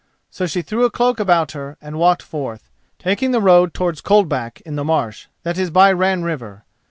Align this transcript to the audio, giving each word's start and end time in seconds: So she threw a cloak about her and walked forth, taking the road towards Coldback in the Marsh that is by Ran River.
So 0.31 0.47
she 0.47 0.63
threw 0.63 0.83
a 0.83 0.89
cloak 0.89 1.19
about 1.19 1.51
her 1.51 1.77
and 1.79 1.95
walked 1.99 2.23
forth, 2.23 2.71
taking 2.97 3.29
the 3.29 3.39
road 3.39 3.71
towards 3.75 4.01
Coldback 4.01 4.59
in 4.61 4.75
the 4.75 4.83
Marsh 4.83 5.27
that 5.43 5.59
is 5.59 5.69
by 5.69 5.91
Ran 5.91 6.23
River. 6.23 6.65